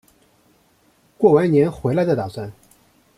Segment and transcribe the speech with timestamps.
[1.15, 2.51] 过完年回来再打算